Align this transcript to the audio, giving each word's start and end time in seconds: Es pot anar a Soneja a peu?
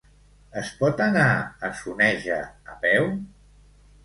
Es 0.61 0.71
pot 0.79 1.03
anar 1.05 1.25
a 1.67 1.71
Soneja 1.83 2.39
a 2.73 2.79
peu? 2.89 3.07